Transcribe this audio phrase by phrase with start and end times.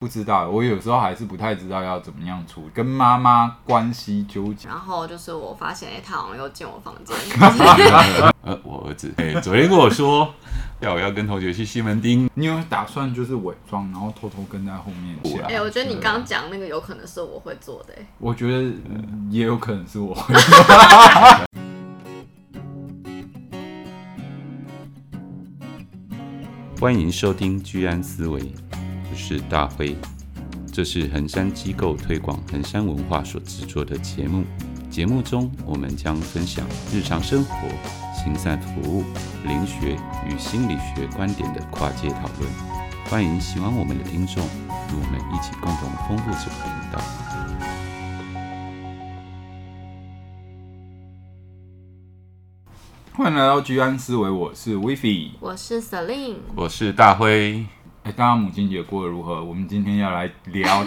[0.00, 4.66] 不知道，我有时候还是不太知道要怎么样处理跟妈妈关系纠结。
[4.66, 7.14] 然后就是我发现，哎、欸，他好像又进我房间。
[8.40, 10.32] 呃，我儿子，哎、欸，昨天跟我说
[10.80, 15.18] 要我要跟同学去西门町，你有打算就是伪装，然后偷偷跟在后面？
[15.44, 18.06] 哎、欸，我觉得你刚刚讲那个有可能是我会做的、欸。
[18.16, 18.72] 我觉得
[19.28, 20.34] 也有可能是我会。
[26.80, 28.54] 欢迎收听居安思维。
[29.20, 29.94] 我是大辉，
[30.72, 34.44] 这是衡山机构推广衡山文化所制作的节目。
[34.88, 37.54] 节目中，我们将分享日常生活、
[38.14, 39.04] 行善服务、
[39.44, 42.50] 灵学与心理学观点的跨界讨论。
[43.10, 46.98] 欢迎喜欢我们的听众与我们一起共同丰富这个频道。
[53.12, 57.66] 欢迎来到居安思维，我是 w i f i 我是 Celine，我是大辉。
[58.02, 59.44] 哎，大家母亲节过得如何？
[59.44, 60.82] 我们今天要来聊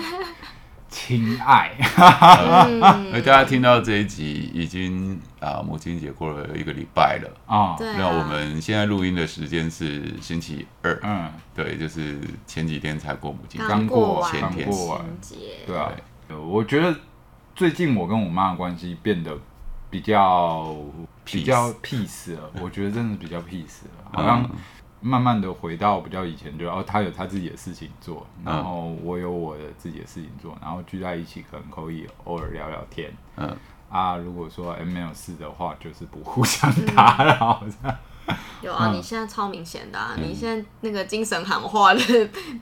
[0.90, 1.72] 亲爱。
[3.14, 7.76] 大家听到这一集，已经啊，母亲节过了一个礼拜了啊。
[7.80, 11.00] 那我们现在录音的时间是星期二。
[11.04, 15.36] 嗯，对，就是前几天才过母亲节，刚过前天过完节。
[15.68, 15.92] 对啊，
[16.48, 16.96] 我觉得
[17.56, 19.38] 最近我跟我妈的关系变得
[19.92, 20.76] 比较
[21.24, 22.52] 比较 peace 了。
[22.60, 24.50] 我觉得真的比较 peace 了，好像。
[25.04, 33.12] 慢慢的回到比较以前，就哦，他有他自己的事情做，然后我有我的自己的事情做，然后聚在一起可能可以偶尔聊聊天。
[33.36, 33.56] 嗯
[33.90, 37.62] 啊，如果说没有事的话，就是不互相打扰。
[37.84, 37.94] 嗯、
[38.64, 42.02] 有啊，嗯、你现在超明显的、啊，嗯、你现在那个精神喊话的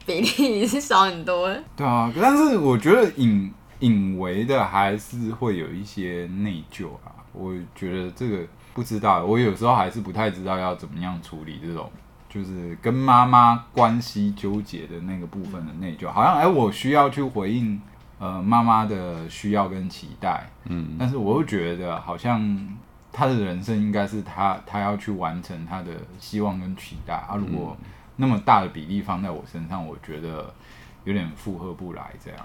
[0.06, 1.48] 比例是少很多。
[1.74, 7.16] 对啊，但是我觉得隐隐为的还是会有一些内疚啊。
[7.32, 11.90] 我觉得这个不知道，我有时候还是不太知道要怎么样处理这种。
[12.34, 17.80] 就是跟妈妈关系纠结的那个部分的内疚，好像哎，我需要去回应
[18.20, 22.40] 呃妈妈的需要跟期待，嗯，但是我又觉得好像
[23.12, 27.14] 他的人生应该是他他要去完成他的希望跟期待。
[27.14, 27.76] 啊，如果
[28.16, 30.54] 那么大的比例放在我身上，我觉得
[31.04, 32.40] 有点负荷不来这样。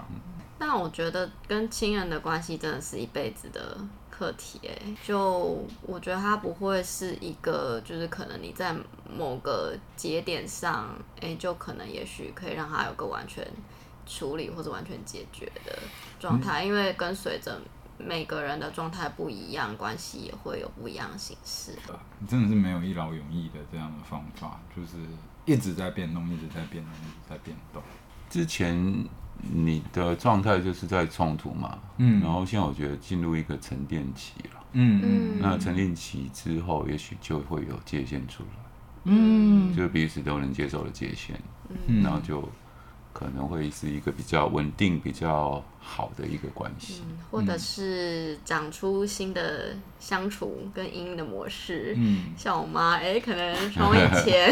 [0.59, 3.77] 那我觉得跟亲人的关系真的是一辈子的
[4.17, 8.75] 课题哎，就我觉得它不会是一个，就是可能你在
[9.07, 10.89] 某个节点上，
[11.21, 13.45] 哎，就可能也许可以让它有个完全
[14.07, 15.77] 处理或者完全解决的
[16.19, 17.61] 状态，因为跟随着
[17.99, 21.73] 每个人的状态不一样，关系也会有不一样的形式。
[22.17, 24.97] 你真的是没有一劳永逸的这样的方法，就是
[25.45, 27.83] 一直在变动，一直在变动，一直在变动。
[28.29, 29.05] 之前。
[29.53, 34.99] 你的状态就是在冲突嘛，嗯，然后现在我觉得进入一个沉淀期了，嗯。
[35.03, 38.49] 嗯，那沉淀期之后，也许就会有界限出来，
[39.03, 41.39] 嗯，就彼此都能接受的界限，
[41.85, 42.49] 嗯，然后就
[43.13, 54.51] 可能会是一个比较稳定、比较好的一个关系，嗯，或者是长出新的相处跟阴的模式，嗯，像我妈，哎，可能从以 前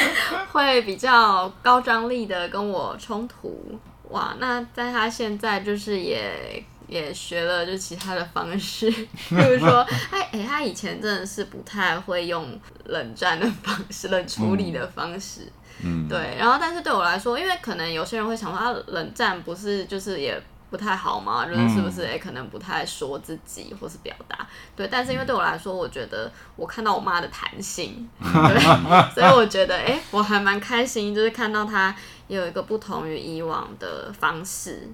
[0.52, 3.78] 会比较高张力的跟我冲突。
[4.10, 8.90] 哇，那在他现在就是也也学了就其他的方式，
[9.28, 9.80] 比如说，
[10.10, 15.50] 哎哎、欸，他以前真的是不太会用冷战的方式，冷处理的方式，
[15.82, 20.40] 嗯，对，然后但是对我来说，因为可能有些人会想说，他冷战不是就是也。
[20.70, 21.46] 不太好吗？
[21.46, 22.04] 就是是不是？
[22.04, 24.88] 哎，可能不太说自己或是表达，对。
[24.88, 28.60] 但是因为对我来说，我觉得我看到我妈的弹性，对，
[29.14, 31.94] 所以我觉得哎，我还蛮开心，就是看到她
[32.28, 34.88] 有一个不同于以往的方式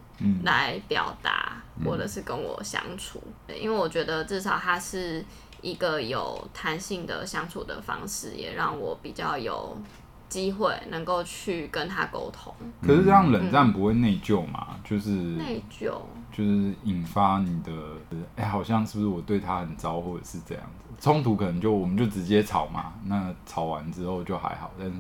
[0.45, 3.23] 来表达，或者是跟我相处。
[3.49, 5.25] 因为我觉得至少她是
[5.63, 9.77] 一个有弹性的相处的方式，也让我比较有。
[10.33, 12.51] 机会能够去跟他沟通，
[12.81, 14.69] 可是这样冷战不会内疚嘛？
[14.71, 15.93] 嗯、就是内疚，
[16.33, 17.71] 就是引发你的，
[18.37, 24.71] 哎、欸，好像是不是我对他很糟，或者是这样子冲突，可能就我们就直接吵嘛，那吵完之后就还好。
[24.79, 24.99] 但是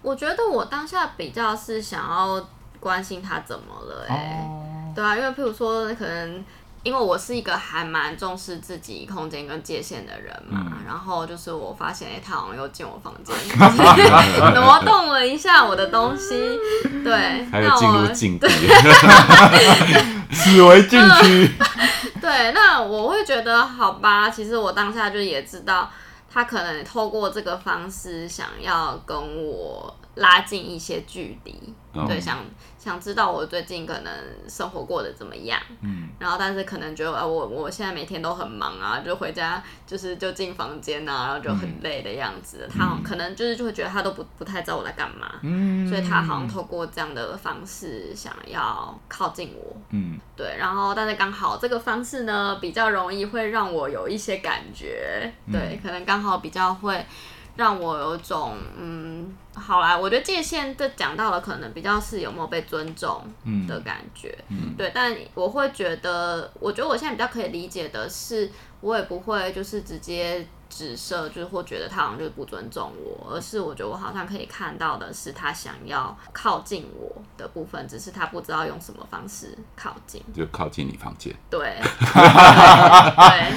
[0.00, 2.40] 我觉得我当下比较是想要
[2.78, 6.44] 关心他怎么了、欸，哎、哦，对啊，因为譬如说可能。
[6.84, 13.34] 因为我是一个还蛮重视自己空间跟界限的人嘛，嗯、然后就是我发现，哎，他好像又进我房间，
[14.54, 16.34] 挪动了一下我的东西，
[17.02, 18.46] 对，还有进入禁地，
[20.30, 21.50] 此为 禁区。
[22.20, 25.90] 对，那我会觉得，好吧，其实我当下就也知道，
[26.32, 32.38] 他可能透过这个方式想要跟我拉近一些距离，哦、对，想
[32.78, 34.12] 想知道我最近可能
[34.48, 57.04] 生活过得怎么样，嗯，然后但是可能觉得呃我我现在每天都很忙啊，就回家就是就进房间啊，然后就很累的样子，嗯、他可能就是就会觉得他都不不太知道我在干嘛，嗯，所以他好像透过这样的方式想要靠近我，嗯，对，然后但是刚好这个方式呢比较容易会让我有一些感觉，对，嗯、可能刚好比较会。
[57.56, 63.22] 让我有种嗯，好啦，我觉得界限这讲到了，可能比较是有没有被尊重
[63.68, 64.90] 的感觉，嗯嗯、对。
[64.94, 70.46] 但我会觉得，我觉得我现在比较可以理解的是，我也不会就是直接。
[70.76, 81.32] 指涉就是或觉得他好像就是不尊重我，而是我觉得我好像可以看到的是他想要靠近我的部分，只是他不知道用什么方式靠近，就靠近你房间。
[81.48, 83.52] 对， 对，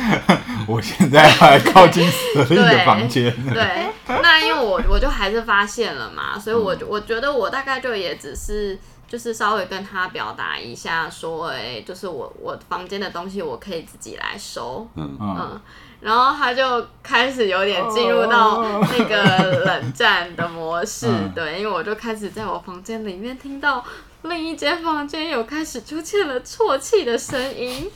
[0.67, 3.35] 我现在还靠近舍利的房间。
[3.51, 8.77] 对，那因为我我就还是发现了嘛，所以我我觉得我大概就也只是
[9.07, 15.17] 就是稍微跟他表达一下，说，哎，就是我我房间的东西我可以自己来收，嗯。
[15.19, 15.37] 嗯。
[15.39, 15.61] 嗯
[15.99, 23.83] 然后他就开始有点进入到那个冷战的模式，嗯、对，因为我就开始在我房间里面听到
[24.21, 27.89] 另一间房间有开始出现了啜泣的声音。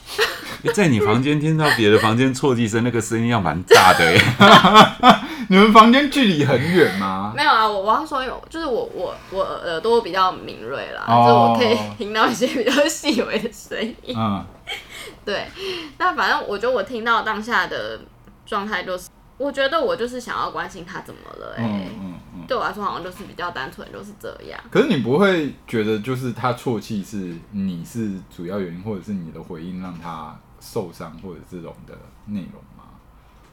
[0.74, 4.20] 在你房间听到别的房间啜泣声，那个声音要蛮大的耶。
[5.48, 7.32] 你们房间距离很远吗？
[7.36, 14.16] 没有啊，我我要说有，就是我我我耳朵比较敏锐啦，哦、就是我可以听到一些比较细微的声音。
[14.16, 14.44] 嗯。
[15.24, 15.46] 对，
[15.98, 18.00] 那反正我觉得我听到当下的
[18.44, 19.08] 状态就是，
[19.38, 24.60] 我觉得我就是想要关心他怎么了、欸，哎、嗯，嗯嗯，对我来说好像就是比较单纯，就是这样。
[24.70, 31.94] 可是你不会觉得就是他啜泣是你是主要原因，或者是你的回应让他受伤，或者这种的
[32.26, 32.60] 内容？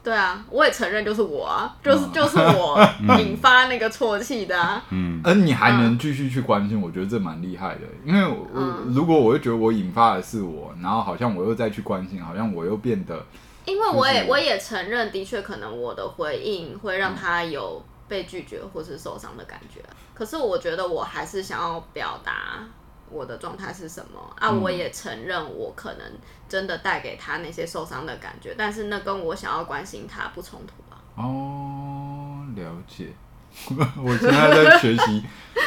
[0.02, 2.78] 对啊，我也承认就是我啊，就是就是我
[3.20, 4.82] 引发那个错气的啊。
[4.90, 7.82] 嗯，而你还能继续去关心，我觉得这蛮厉害的。
[8.04, 13.22] 因为我、嗯、如果我会觉得我引发的是我，然后好像我又再去关心，好像我又变得……
[13.66, 19.80] 因为我也我也承认，的确可能我的回应会让他有被拒绝或是受伤的感觉。
[20.14, 22.64] 可是我觉得我还是想要表达。
[23.10, 24.50] 我的状态是什么啊？
[24.50, 26.12] 我也承认，我可能
[26.48, 31.02] 真的带给他那些受伤的感觉，但是那跟我想要关心他不冲突啊。
[31.16, 33.08] 哦，了解。
[33.68, 35.24] 我现在在学习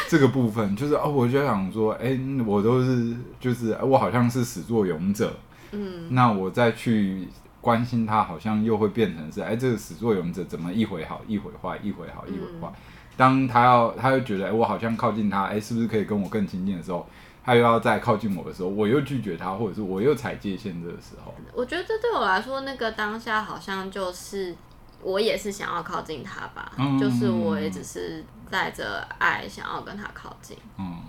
[0.08, 5.30] 这个部分，就是哦，我就想说，哎、欸，我都是就是我好像是始作俑者，
[5.70, 7.28] 嗯，那我再去
[7.60, 12.68] 关心他，好像又会变成是，哎、欸，这个始作俑者怎么一回好，一回坏，一回好，一回坏。
[12.68, 12.72] 嗯、
[13.18, 17.06] 当他要，他又觉得，哎、欸，我好像靠近他，哎、欸，是不是可以跟我更亲近的时候？
[17.44, 24.56] 他又要再靠近我的时候，我又拒绝他，或者是我又踩界限这个时候，我觉得这对我来说，那个当下好像就是
[25.02, 31.02] 我也是想要靠近他吧，嗯、就是我也只是带着爱想要跟他靠近，嗯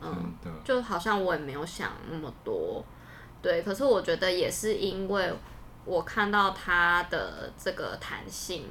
[0.00, 2.84] 嗯，嗯就好像我也没有想那么多，
[3.40, 5.32] 对，可是我觉得也是因为
[5.84, 8.64] 我看到他的这个弹性。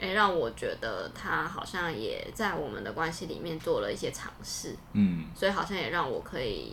[0.00, 6.72] 哎，让我觉得他好像也在我们的关系里面做了一些尝试，嗯，所以好像也让我可以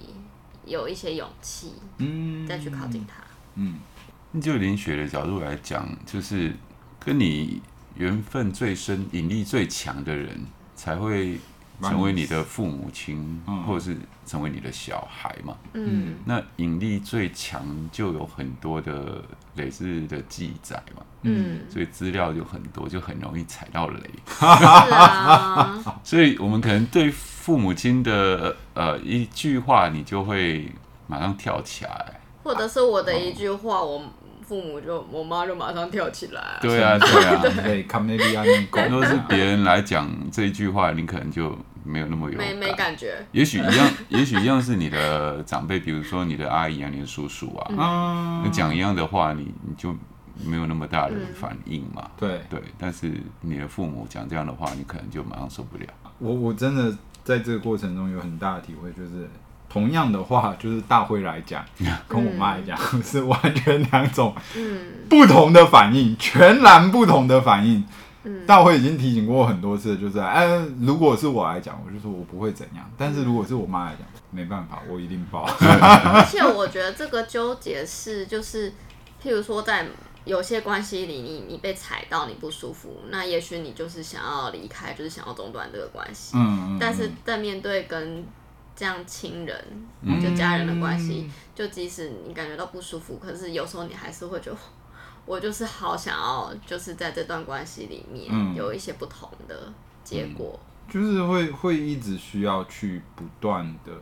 [0.65, 3.23] 有一些勇气，嗯，再去靠近他，
[3.55, 3.79] 嗯，
[4.41, 6.53] 就林雪的角度来讲，就是
[6.99, 7.61] 跟你
[7.95, 10.45] 缘分最深、引力最强的人，
[10.75, 11.39] 才会
[11.89, 19.23] 成为你的父母亲，嗯、或者是成为你的小孩嘛，嗯，那引力最强就有很多的
[19.55, 21.03] 累世的记载嘛。
[21.23, 23.99] 嗯，所以资料就很多，就很容易踩到雷。
[24.25, 30.71] 是啊，所以我们可能对父母亲的呃一句话，你就会
[31.05, 34.03] 马上跳起来，或者是我的一句话，哦、我
[34.47, 36.57] 父母就我妈就马上跳起来。
[36.59, 43.25] 对啊，对啊， 对，如果是别人来讲这一句话，你可能就没有那么有没没感觉。
[43.31, 49.95] 也许一样， 也许一样是你的长辈，比如说你的阿姨啊，你的叔叔啊，嗯，你讲一样的话，你你就。
[50.43, 52.01] 没有那么大的反应嘛？
[52.03, 53.11] 嗯、对对，但是
[53.41, 55.83] 你的父母讲这样的话，你可能就马上受不了。
[56.17, 56.89] 我我真的
[57.23, 59.29] 在这个过程中有很大的体会，就是
[59.69, 61.63] 同样的话，就是大辉来讲，
[62.07, 64.33] 跟我妈来讲，嗯、 是完全两种
[65.07, 67.83] 不同的反应，全然不同的反应。
[68.23, 70.45] 嗯、大辉已经提醒过我很多次，就是哎，
[70.81, 75.43] 如果是我来讲，我就说我不会怎样；但是如果是我妈来讲，没办法，我一定爆。
[75.59, 78.71] 而且我觉得这个纠结是，就是
[79.23, 79.87] 譬如说在。
[80.23, 86.33] 有些关系里你，你你被踩到，你不舒服，那也许你就是想要离开，就是想要中断这个关系。
[86.37, 88.23] 嗯，但是在面对跟
[88.75, 89.65] 这样亲人，
[90.03, 94.57] 嗯、就家人的关系，嗯、就即使你感觉到不舒服，可是有时候你还是会觉得，
[95.25, 99.71] 我就是好想要，就是在这段关系里面有一些不同的
[100.03, 100.59] 结果。
[100.89, 103.93] 就是会会一直需要去不断的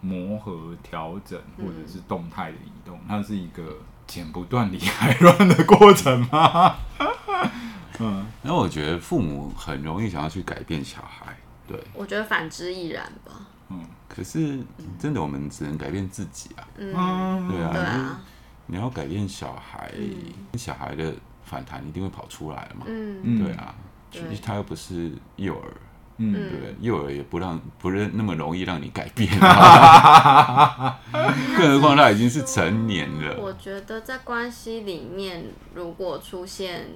[0.00, 3.62] 磨合、调整，或者是动态的移动，它是一个
[4.06, 6.74] 剪不断理还乱的过程吗？
[8.00, 11.36] 嗯，那我觉得父母很容易想要去改变小孩，
[11.68, 13.32] 对，我觉得反之亦然吧。
[13.68, 14.58] 嗯，可是
[14.98, 16.66] 真的，我们只能改变自己啊。
[16.76, 18.20] 嗯，对啊，对啊，
[18.68, 20.14] 你要改变小孩，嗯、
[20.56, 21.12] 小孩的
[21.44, 22.84] 反弹一定会跑出来嘛。
[22.86, 23.74] 嗯，对啊，
[24.12, 25.72] 其实他又不是幼儿，
[26.18, 31.00] 嗯，对，幼儿也不让不认那么容易让你改变，啊，
[31.58, 33.36] 更何况他已经是成年了。
[33.38, 35.44] 我觉得在关系里面，
[35.74, 36.86] 如果出现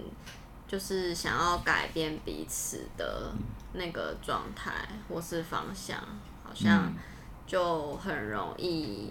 [0.68, 3.32] 就是想要改变彼此的
[3.72, 4.70] 那个状态
[5.08, 5.98] 或是方向。
[6.44, 6.92] 好像
[7.46, 9.10] 就很容易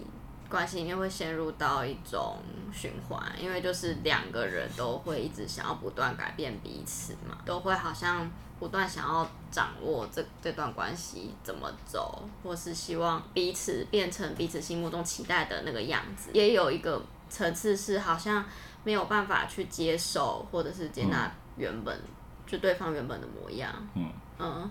[0.52, 2.38] 关系里面会陷入到一种
[2.72, 8.30] 循环，因为就是两个人都会一直想要不断改变彼此嘛，都会好像
[8.60, 16.30] 不断想要掌握这这段关系怎么走，或是希望彼此变成彼此心目中期待的那个样子。
[16.34, 18.44] 也有一个层次是好像
[18.84, 22.00] 没有办法去接受，或者是接纳原本
[22.46, 23.72] 就对方原本的模样。
[23.96, 24.70] 嗯嗯。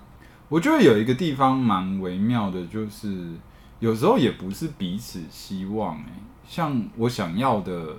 [0.48, 3.32] 我觉得有一个地方蛮微妙的，就是
[3.80, 6.12] 有时候也不是彼此希望哎，
[6.46, 7.96] 像我想要的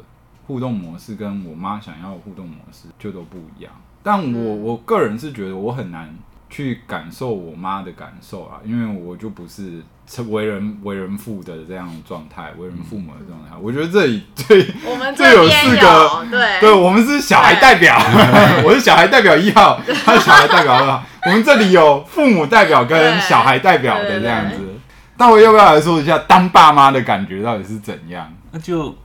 [0.47, 3.71] 互动模式跟我妈想要的互动模式就都不一样。
[4.03, 6.11] 但我我个人是觉得我很难
[6.49, 9.81] 去感受我妈的感受啊，因为我就不是
[10.27, 13.55] 为人为人父的这样状态，为人父母的状态。
[13.61, 17.95] 我觉得这里 最我们这有四个，对，对我们是小孩代表，
[18.65, 21.03] 我是小孩代表一号，他是小孩代表二号。
[21.27, 24.57] 我们这里有父母代表跟小孩代表的这样子，
[25.21, 28.27] 大卫要不要来说一下当爸妈的感觉到底是怎样？
[28.51, 28.95] 那就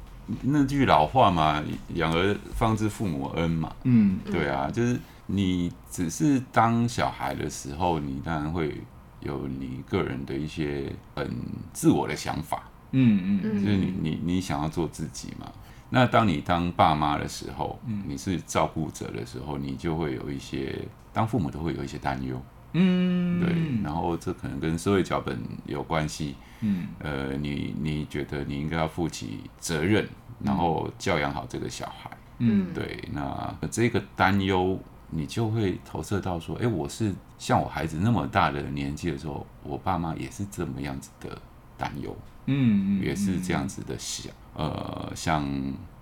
[0.41, 3.71] 那句老话嘛，养儿方知父母恩嘛。
[3.85, 8.81] 嗯，对啊，就是你只是当小孩的时候，你当然会
[9.21, 11.31] 有你个人的一些很
[11.75, 12.63] 自我的想法。
[12.93, 15.47] 嗯嗯，就是你你你想要做自己嘛。
[15.91, 20.79] 那当你当爸妈的时候，你是照顾者的时候，你就会有一些。
[21.13, 22.39] 当父母都会有一些担忧，
[22.73, 30.07] 嗯，对，然后这可能跟社会脚本有关系，嗯，呃，你你觉得你应该要负起责任，
[30.43, 34.79] 然后教养好这个小孩，嗯，对，那这个担忧
[35.11, 41.39] 你就会投射到说，哎，我是像我孩子那么大的年纪的时候，我爸妈也是这么样子的
[41.79, 45.45] 担忧，嗯，也是这样子的想，呃，像。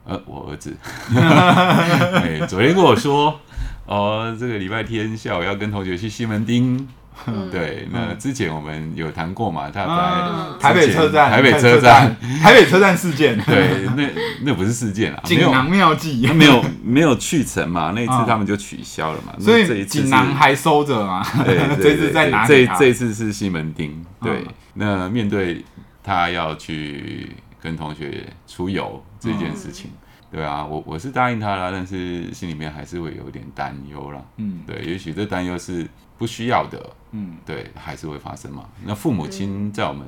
[0.07, 0.77] 呃，我儿子，
[1.15, 3.41] 哎，昨天跟我说，
[3.87, 6.87] 哦，这个礼拜天下午要跟同学去西门町。
[7.27, 9.71] 嗯、对，那之前我们有谈过嘛？
[9.73, 13.39] 他在台北车站，台北车站，台北车站事件。
[13.47, 14.03] 对，那
[14.43, 17.93] 那不是事件啊，锦囊妙计，他没有没有去成嘛？
[17.97, 19.33] 那一次他们就取消了嘛？
[19.39, 21.25] 所以这一次锦囊还收着嘛？
[21.47, 22.49] 对，这次在哪里？
[22.49, 24.05] 这这次是西门町。
[24.21, 24.45] 对，
[24.75, 25.65] 那面对
[26.03, 27.31] 他要去。
[27.65, 29.91] 跟同学出游这件事情，
[30.31, 34.23] 对啊，我我是答应他了，但是心里面还是会有点担忧了。
[34.37, 36.91] 嗯，对，也许这担忧是不需要的。
[37.13, 38.69] 嗯，对，还是会发生嘛。
[38.85, 40.07] 那父母亲在我们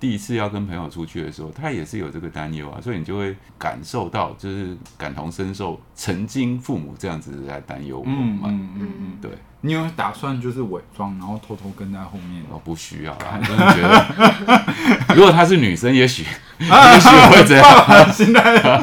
[0.00, 8.18] 第一次要跟朋友出去的时候，他也是有这个担忧啊，所以你就会感受到，就是感同身受，曾经父母这样子在担忧我们。
[8.18, 9.30] 嗯嗯嗯，对。
[9.62, 12.42] 你有打算就是伪装，然后偷偷跟在后面？
[12.50, 16.22] 哦，不需要啦， 真的觉得，如果她是女生，也许
[16.58, 18.10] 也许我会这样。
[18.12, 18.82] 现 在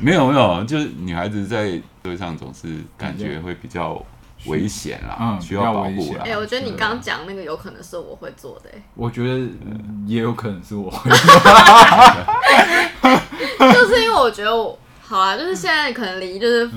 [0.00, 4.00] 没有没有，就是女孩子在社会上总是感觉会比较
[4.46, 6.22] 危险啦，嗯，需要保护啦。
[6.24, 8.70] 哎，我觉得你刚刚讲那个有可能是我会做的。
[8.94, 9.40] 我觉得
[10.06, 11.18] 也有可能是我会做，
[13.72, 16.70] 就是因为我觉得我好啊，就是现在可能离就是。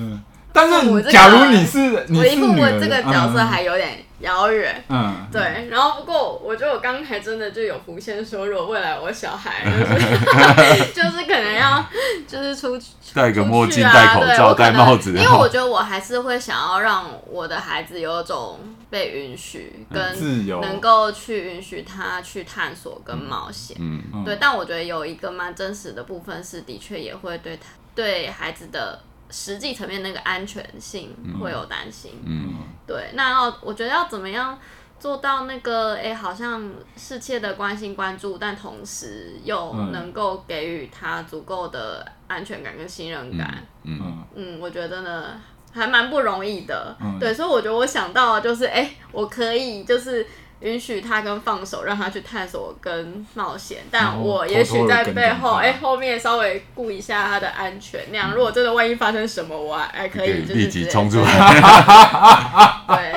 [0.52, 4.82] 但是，假如你是，你是女儿，这个角色还有点遥远。
[4.88, 5.68] 嗯，对。
[5.70, 11.84] 然后，不过我觉得我刚才真的就有浮现说，如果未来我小孩就是 就是可能要
[12.26, 18.58] 就是出去戴个墨镜、戴口罩、戴帽子，因为我觉得我还是会想要让我的孩子有种
[18.90, 23.76] 被允许跟自由，能够去允许他去探索跟冒险。
[23.78, 24.36] 嗯，对。
[24.40, 28.98] 但我觉得有一个蛮真实的部分是，的确也会对他对孩子的。
[29.30, 32.54] 实际层面那个安全性会有担心，嗯，
[32.86, 34.58] 对，那要我觉得要怎么样
[34.98, 43.98] 做到那个，哎、欸，好像适切的关心关注，但同时又能够给予他足够的安全感跟信任感，嗯。
[44.02, 45.40] 嗯，嗯，我觉得呢
[45.72, 50.26] 还蛮不容易的，嗯、对，所以我觉得我想到的就是，哎、欸，我可以就是。
[50.60, 58.00] 允许他跟放手，让他去探索跟冒险，但我也许在背后，哎、欸，后面稍微顾一下他的安全。
[58.10, 61.26] 那样，如果真的万一发生什么，我还可以就是立即冲出来。
[62.88, 63.12] 对，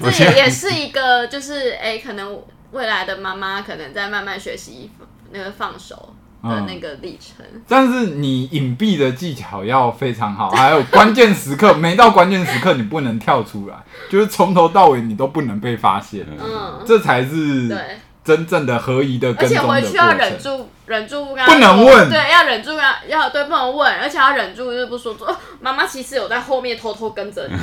[0.00, 2.42] 我这也也是一个，就是哎、欸，可能
[2.72, 4.90] 未来的妈妈可能在慢慢学习
[5.30, 6.14] 那个放手
[6.48, 7.44] 的那个历程。
[7.52, 13.76] 嗯、但是你隐蔽的技巧要非常好，还有关键时刻，没到关键时刻你不能跳出来，
[14.10, 16.26] 就是从头到尾你都不能被发现。
[16.38, 17.78] 嗯，这才是对。
[18.24, 27.54] 真正的合宜的跟踪的，而且回去要忍住，忍住不，不能问，对，要忍住要要对，不能问，而且要忍住，就是不说说，妈妈其实有在后面偷偷跟着你。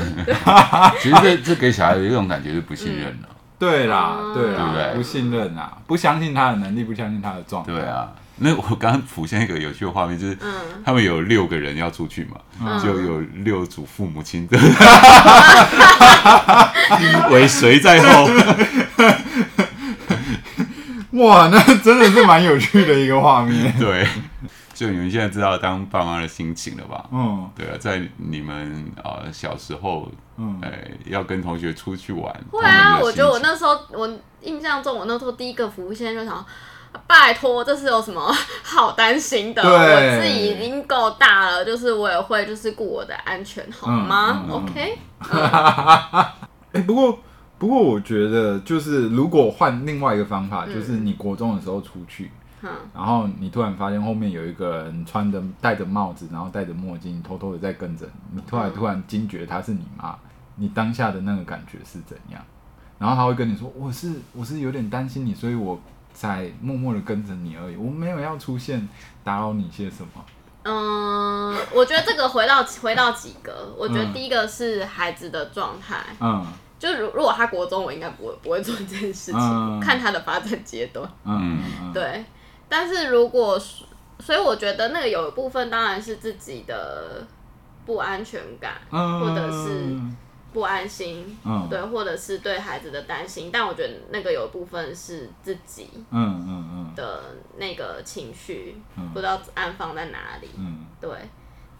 [1.01, 7.73] 其实这这给小孩有一种感觉是不信任了，嗯、对啦，对啦，对，不信任啊，不相信他的能力，不相信他的状态。
[7.73, 10.37] 对啊，那我刚刚浮现一个有趣的画面，就是
[10.83, 14.57] 他们有六个人要出去嘛，嗯、就有六组父母亲的
[17.31, 18.29] 尾随在后。
[21.11, 23.77] 哇，那真的是蛮有趣的一个画面。
[23.77, 24.07] 对，
[24.73, 27.05] 就你们现在知道当爸妈的心情了吧？
[27.11, 30.61] 嗯，对啊，在你们啊、呃、小时候，嗯，
[31.05, 32.33] 要跟同学出去玩。
[32.49, 34.09] 会啊，我觉得我那时候，我
[34.41, 36.45] 印象中，我那时候第一个浮现就想，
[37.07, 38.31] 拜托，这是有什么
[38.63, 39.61] 好担心的？
[39.61, 44.97] 我自己已经够大了，就是我也会就是顾我的安全，好吗、嗯嗯、？OK。
[46.73, 47.19] 哎，不过。
[47.61, 52.31] 不过我觉得，就是如果换另外一个方法，嗯、就是你国中的时候出去，
[52.63, 60.15] 嗯、然后你突然发现后面有一个人穿着戴着帽子，然后戴着墨镜，偷偷的在跟着你，你突然突然惊觉他是你妈，
[60.55, 62.41] 你当下的那个感觉是怎样？
[62.97, 65.79] 然后他会跟你说：“我是我是有点担心你，所以我
[66.13, 68.87] 在默默的跟着你而已，我没有要出现
[69.23, 70.23] 打扰你些什么。”
[70.63, 76.45] 嗯，我觉得这个回到回到几个，我觉得第一个是孩子的状态，嗯。
[76.77, 81.07] 就如如果他国中，我应该不会不会做这件事情，嗯、看他的发展阶段。
[81.23, 81.61] 嗯，
[81.93, 82.25] 对。
[82.67, 83.59] 但是如果，
[84.19, 87.23] 所以我觉得那个有一部分当然是自己的
[87.85, 89.95] 不安全感，嗯、或者是
[90.53, 93.49] 不安心，嗯、对，或者是对孩子的担心。
[93.51, 97.21] 但我觉得那个有一部分是自己，嗯嗯嗯的
[97.57, 98.75] 那个情绪，
[99.13, 100.49] 不知道安放在哪里。
[100.57, 101.09] 嗯，对。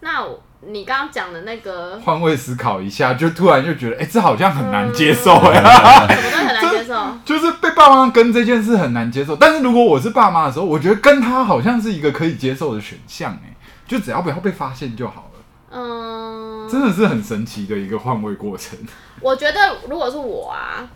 [0.04, 0.26] 那
[0.62, 9.36] 你刚刚讲的那个换位思考一下，就突然就觉得，哎、欸，这好像很难接受哎、欸，什么都很难接受， 就是被爸妈跟这件事很难接受。
[9.36, 13.54] 但是如果我是爸妈的时候，我觉得跟他好像是一个可以接受的选项哎，
[13.86, 15.31] 就只要不要被发现就好了。
[15.72, 18.78] 嗯，真的是很神奇的一个换位过程。
[19.20, 20.86] 我觉得如果是我啊，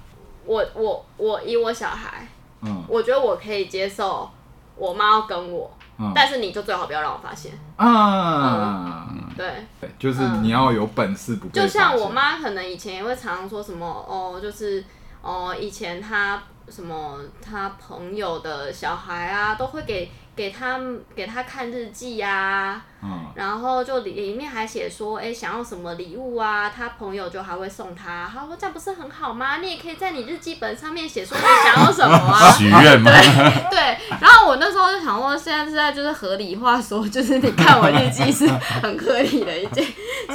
[0.45, 2.29] 我我我以我小孩，
[2.61, 4.31] 嗯，我觉得我可以接受
[4.77, 5.73] 我妈要跟我。
[6.15, 9.09] 但是你就最好不要让我发现啊！
[9.35, 9.67] 对，
[9.99, 11.49] 就是你要有本事不。
[11.49, 14.85] 就像我妈可能以前也会常常说什么哦，就是
[15.23, 20.79] 哦，以前她什么她朋友的小孩啊，都会给给他
[21.15, 22.85] 给他看日记呀。
[23.09, 26.69] 嗯，然后就里里面还写说，哎，想要什么礼物啊？
[26.69, 28.29] 他朋友就还会送他。
[28.33, 29.59] 他说这样不是很好吗？
[29.59, 32.51] 你也可以在你日记本上面写说你想要什么啊？
[32.59, 33.13] 许愿吗？
[33.13, 33.99] 对对。
[34.21, 39.85] 然后我那时候就想说，现在是在就是合理化说，就是你看我日记是很合理的一件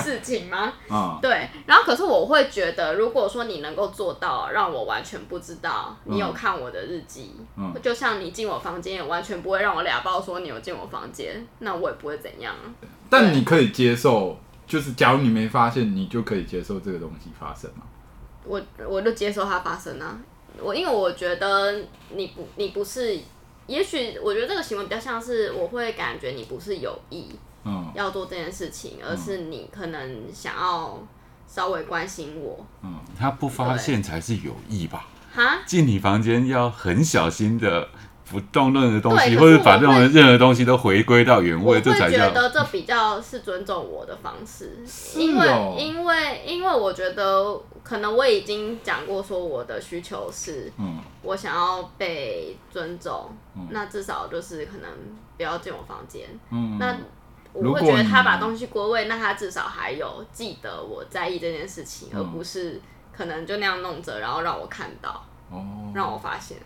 [0.02, 0.72] 事情吗？
[0.90, 1.50] 嗯，对。
[1.66, 12.54] 然后可是我会觉得，如果说你能够做到让我完全不知道你有看我的日记，嗯，就像你进我房间也完全不会让我俩包说你有进我房间，那我也不会怎样。
[13.10, 17.84] 但你可以接受，就是假如你没发现，你就可以接受这个东西发生吗？
[18.44, 20.18] 我我就接受它发生啊！
[20.60, 21.76] 我因为我觉得
[22.16, 23.20] 你不你不是，
[23.68, 27.28] 也许我觉得这个行为比较像是我会感觉你不是有意
[27.64, 30.98] 嗯要做这件事情，嗯、而是你可能想要
[31.48, 32.66] 稍微关心我。
[32.82, 35.06] 嗯，他不发现才是有意吧？
[35.34, 37.90] 哈，进你房间要很小心的。
[38.32, 42.18] 不动任何东西，或者把任何任何东西都回归到原位，这才叫。
[42.18, 44.80] 觉得这比较是尊重我的方式，
[45.20, 53.30] 因为因为因为我觉得可能我已经讲过，说我的需求是，嗯我想要被尊重，
[53.70, 54.90] 那至少就是可能
[55.36, 56.22] 不要进我房间。
[56.52, 56.96] 嗯那
[57.52, 62.80] 我会觉得他把东西归位，那他至少还有记得我在意这件事情，而不是
[63.12, 66.58] 可能就那样弄着，然后让我看到，哦让我发现。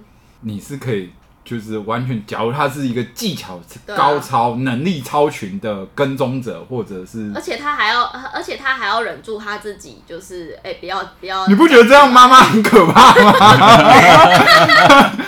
[0.42, 1.12] 你是可以。
[1.46, 3.62] 就是完全，假如他是一个技巧
[3.96, 8.02] 高超、啊、能力超群的跟踪者，或者是，而且他还要，
[8.34, 11.46] 而且他还要忍住他自己，就是哎、欸，不要不要。
[11.46, 13.32] 你不觉得这样妈妈很可怕吗？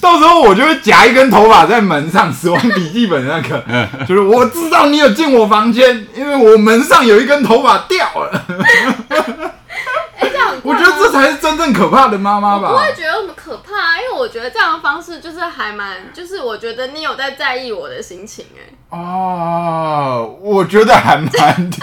[0.00, 3.62] 到时候我就会夹一根头发在门上，死亡笔记本那个，
[4.08, 8.46] 就是我知道你有进我房间，因为我门上有一根头发掉了。
[10.62, 12.70] 我觉得这才是真正可怕的妈妈吧。
[12.70, 18.72] 我不会觉得可怕，因为我觉得这样的方式就是还蛮，就是我觉得你有在在意我的心情哎。
[18.90, 21.80] 哦，我觉得还蛮低，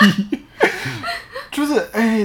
[1.52, 2.23] 就是哎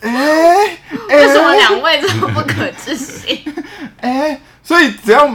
[0.00, 0.78] 哎，
[1.08, 3.44] 为什么两位这么不可置信？
[4.00, 5.28] 哎、欸，所以只要，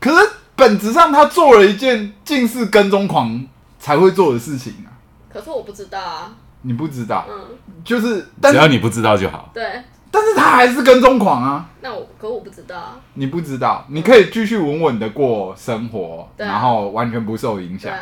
[0.00, 3.46] 可是本质上他做了一件近似跟踪狂
[3.78, 4.90] 才会做的事情啊。
[5.32, 6.32] 可是我不知道啊。
[6.64, 7.24] 你不知道？
[7.30, 9.50] 嗯，就是，但是只要你不知道就好。
[9.54, 9.82] 对。
[10.10, 11.68] 但是他还是跟踪狂啊。
[11.80, 13.00] 那我，可我不知道啊。
[13.14, 17.92] 你不知道，你可以继续稳稳的过生活，对啊，然后完全不受影响。
[17.92, 18.00] 啊。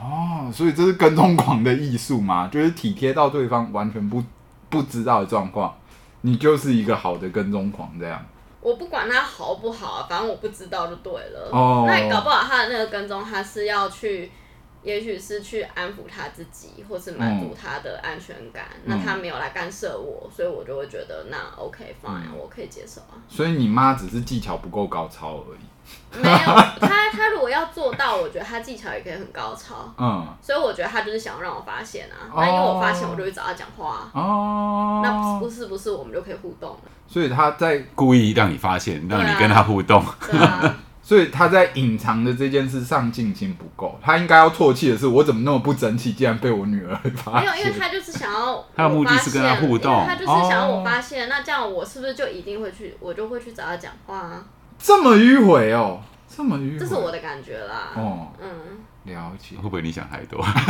[0.00, 2.48] 哦，所以这是跟踪狂的艺术吗？
[2.52, 4.22] 就是体贴到对方完全不
[4.70, 5.74] 不知道的状况，
[6.20, 8.24] 你就是一个好的跟踪狂这样。
[8.60, 11.50] 我不管他好不好，反正我不知道就对了。
[11.50, 11.84] 哦。
[11.88, 14.30] 那你搞不好他的那个跟踪，他是要去。
[14.82, 18.64] 也许是去安抚他自己，或是满足他的安全感。
[18.84, 23.14] 嗯、那他没有来干涉我，所以我就会觉得那 OK fine，、嗯、我可以接受啊。
[23.28, 25.58] 所以你妈只是技巧不够高超而已。
[26.12, 26.36] 没有，
[26.80, 29.92] 他他如果要做到，我觉得他技巧也可以很高超。
[29.98, 30.26] 嗯。
[30.40, 32.30] 所以我觉得他就是想要让我发现啊。
[32.34, 34.08] 那、哦、因为我发现，我就会找他讲话。
[34.14, 35.00] 哦。
[35.02, 36.90] 那不是不是，我们就可以互动了。
[37.08, 40.02] 所以他在故意让你发现，让你跟他互动。
[40.30, 40.76] 对啊。
[41.12, 47.42] 所以他在隐藏的这件事上进心不够，他应该要唾弃的是我怎么那么不争气，竟然被我女儿发现。
[47.42, 54.42] 没有，因为他就是想要他的目的是跟他互动，他就是想要我发现，哦、那这样我是不是就一定会去，我就会去找他讲话啊？
[54.78, 56.00] 这么迂回哦，
[56.34, 57.90] 这么迂回，这是我的感觉啦。
[57.94, 58.48] 哦，嗯，
[59.04, 59.56] 了解。
[59.56, 60.42] 会不会你想太多？
[60.42, 60.64] 但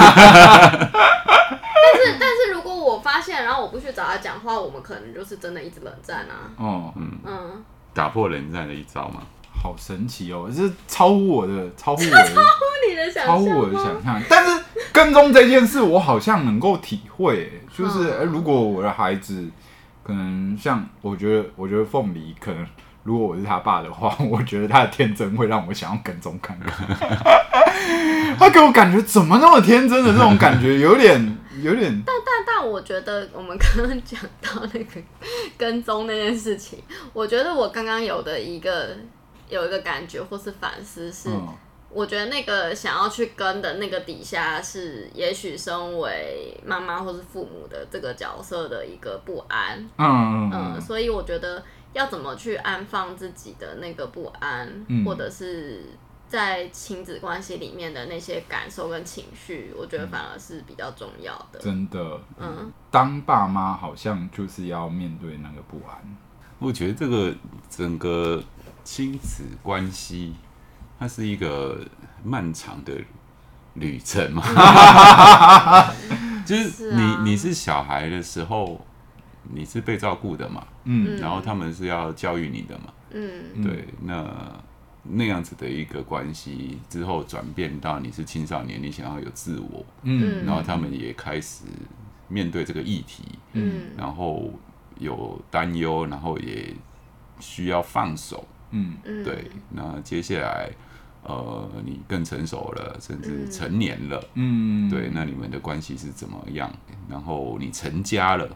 [1.95, 6.51] 是，但是如果我发现，然后我不去找他讲话，我们可能就是真的一直冷战啊。
[6.57, 9.23] 哦，嗯嗯，打破冷战的一招嘛。
[9.62, 10.51] 好神奇哦！
[10.53, 14.20] 这是超乎我的，超乎我的，超乎你的想象，超乎我的想象。
[14.29, 17.62] 但是跟踪这件事，我好像能够体会。
[17.72, 19.48] 就是，哎，如果我的孩子
[20.03, 22.66] 可能像，我觉得，我觉得凤梨可能，
[23.05, 26.85] 如果我是他爸的话， 我觉得他的天真会让我想要跟踪看看。
[28.37, 32.03] 他给我感觉怎么那么天真的这种感觉，有点，有点。
[32.05, 35.01] 但但但，我觉得我们刚刚讲到那个
[35.57, 36.81] 跟踪那件事情，
[37.12, 38.96] 我觉得我刚刚有的一个。
[39.53, 41.29] 有一个感觉或是反思是，
[41.91, 51.62] 我觉得那个想要去跟的那个底下是，也许身为妈妈或是父母的这个角色的一个不安，嗯嗯，所以我觉得
[51.93, 55.85] 要怎么去安放自己的那个不安，或者是
[56.27, 61.61] 在亲子关系里面的那些感受跟情绪，我觉得反而是比较重要的。
[61.61, 66.17] 真的，嗯，当爸妈好像就是要面对那个不安。
[66.59, 67.35] 我觉得这个
[67.69, 68.43] 整个。
[68.85, 70.35] 亲子关系，
[70.99, 71.87] 它是一个
[72.23, 72.92] 漫长的
[73.75, 74.42] 旅程嘛。
[76.45, 78.85] 就是你你是小孩的时候，
[79.53, 84.61] 你是被照顾的嘛，嗯，然后他们是要教育你的嘛，嗯，对，那
[85.05, 91.64] 那样子的一个关系之后转变到你是青少年，你想要有自我，嗯，然后他们也开始
[92.27, 94.53] 面对这个议题，嗯，然后
[94.99, 96.75] 有担忧，然后也
[97.38, 98.45] 需要放手。
[98.73, 99.25] 嗯，嗯。
[99.25, 100.71] 对，那接下来，
[101.23, 106.71] 呃，你更成熟了，甚至成年了，嗯，对，那你们的关系是怎么样？
[107.09, 108.49] 然后你成家了，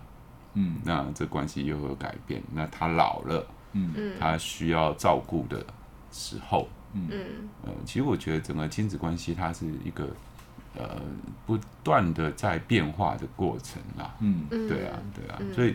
[0.55, 2.43] 嗯，那这关系又有改变。
[2.53, 5.65] 那他老了，嗯，他需要照顾的
[6.11, 7.09] 时候，嗯，
[7.65, 10.09] 呃，其实我觉得整个亲子关系它是一个，
[10.77, 11.01] 呃，
[11.47, 15.75] 不断的在变化的过程啦，嗯，对啊，对啊，所以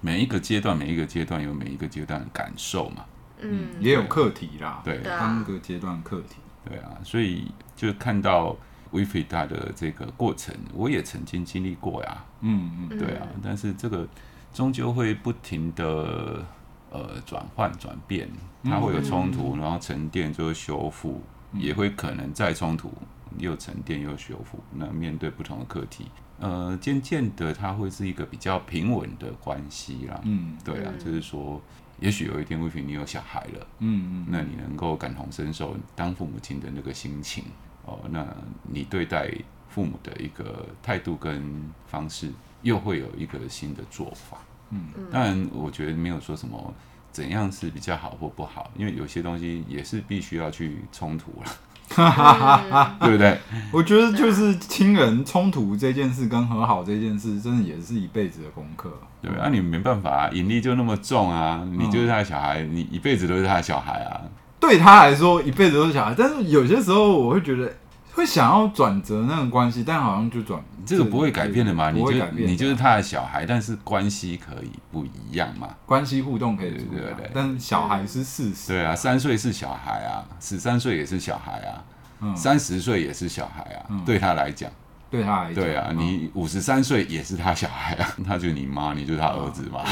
[0.00, 3.04] 每一个阶段，每一个阶段有每一个阶段的感受嘛。
[3.44, 8.56] 嗯，也有课题啦，对，当个阶段课题，对啊，所以就看到
[8.92, 14.08] Wilfried 的这个过程，我也曾经经历过呀，嗯嗯，对啊，但是这个
[14.52, 16.44] 终究会不停的
[16.90, 18.28] 呃转换转变，
[18.62, 21.20] 它会有冲突，然后沉淀最后修复，
[21.52, 22.92] 也会可能再冲突
[23.38, 26.06] 又沉淀又修复，那面对不同的课题，
[26.40, 31.60] 呃，渐渐的它会是一个比较平稳的关系啦，嗯，对啊，就是说。
[32.04, 37.44] 也许有一天，Wilfried 你有小孩了，嗯嗯，那你能够感同身受当父母亲的那个心情
[37.86, 38.26] 哦，那
[38.62, 39.32] 你对待
[39.70, 41.42] 父母的一个态度跟
[41.86, 44.36] 方式，又会有一个新的做法，
[44.68, 46.74] 嗯，当然，我觉得没有说什么
[47.10, 51.50] 怎样是比较好或不好，因为有些东西也是必须要去冲突了。
[51.90, 53.38] 哈哈哈哈对不对？
[53.72, 58.92] 我觉得就是亲人冲突这件事跟和好这件事，真的也是一辈子的功课。
[59.20, 64.20] 对，那、啊、你没办法啊，引力就那么重啊，你就是他的小孩，你一辈子都是他的小孩啊。
[64.58, 67.72] 对他来说，一辈子都是小孩，但是有些时候我会觉得。
[68.14, 71.90] 会想要转折那个关系，但好像就转这个不会改变的嘛？
[71.90, 75.68] 你就你就是他的小孩，但是关系可以不一样嘛？
[75.84, 78.68] 关系互动可以对对对，但是小孩是事实。
[78.72, 84.70] 对啊，三岁是小孩啊，十三岁也是小孩啊，三十岁也是小孩啊，对他来讲，
[85.10, 89.80] 对他来讲，对啊，你五十三岁也是他小孩啊， 他就是你妈，你就是他儿子嘛。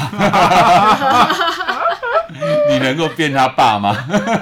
[2.69, 3.93] 你能够变他爸吗？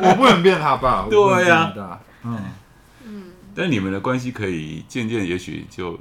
[0.03, 1.05] 我不能变他爸。
[1.09, 1.73] 对呀，
[2.23, 2.37] 嗯嗯。
[3.55, 5.99] 但你们的关系可以渐渐，也许就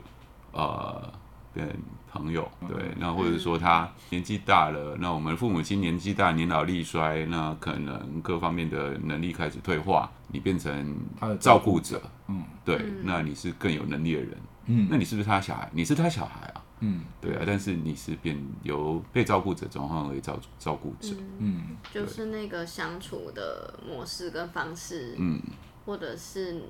[0.52, 1.12] 呃
[1.52, 1.68] 变
[2.10, 2.50] 朋友。
[2.68, 12.00] 对，那或者说他年纪大了，那我们父母亲年纪大，年老力衰，那可能各方面的能力开始退化，你变成他的照顾者。
[12.28, 14.36] 嗯，对，那你是更有能力的人。
[14.66, 15.68] 嗯，那你是不是他小孩？
[15.72, 16.64] 你是他小孩啊。
[16.82, 25.38] 嗯，对啊，但是你是变由被照顾者转换为照照顾者，嗯，就是那个相处的模式跟方式，嗯，
[25.84, 26.62] 或者是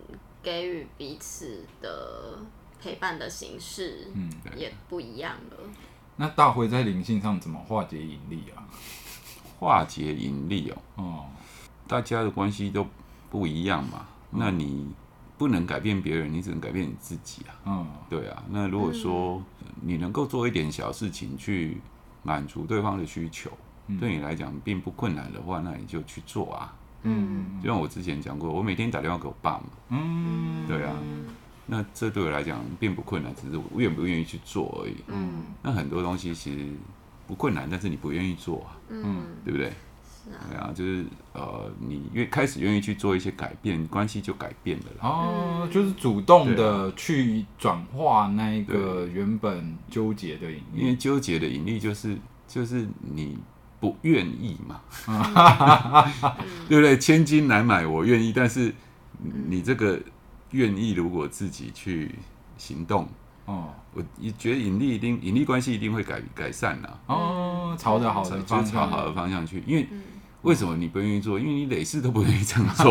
[0.42, 2.38] 给予彼此的
[2.80, 5.56] 陪伴的形式，嗯，也不一样了。
[6.16, 8.66] 那大辉在灵性上怎么化解引力啊？
[9.58, 11.26] 化解引力哦，哦，
[11.86, 12.86] 大家的关系都
[13.30, 14.88] 不一样嘛，那你。
[15.40, 17.56] 不能改变别人，你只能改变你自己啊。
[17.64, 18.42] 嗯，对啊。
[18.50, 19.42] 那如果说
[19.80, 21.80] 你能够做一点小事情去
[22.22, 23.50] 满足对方的需求，
[23.86, 26.76] 嗯、对你来讲并不困难的话，那你就去做啊。
[27.02, 29.64] 嗯，就像我之前讲过，我每天打电话给我爸嘛。
[29.90, 30.94] 嗯，对啊。
[31.66, 34.96] 那这对我来讲并不困难，只是我愿不愿意去做而已。
[35.06, 36.68] 嗯，那很多东西其实
[37.26, 38.76] 不困难，但是你不愿意做啊。
[38.88, 39.72] 嗯，对不对？
[40.22, 45.08] 是啊对啊，就是呃，你越开始愿意去做一些改变，关系就改变了啦。
[45.08, 53.38] 哦，就是主动的去转化那一个原本纠结的引力，因为纠结的引力就是就是你
[53.80, 54.80] 不愿意嘛，
[56.68, 56.98] 对不对？
[56.98, 58.74] 千金难买我愿意，但是
[59.48, 59.98] 你这个
[60.50, 62.14] 愿意，如果自己去
[62.58, 63.08] 行动，
[63.46, 67.00] 哦，我你觉得引力一定引力关系一定会改改善的。
[67.06, 69.88] 哦，朝着好的方朝好的方向去，因为。
[70.42, 71.38] 为什么你不愿意做？
[71.38, 72.90] 因为你累世都不愿意这样做。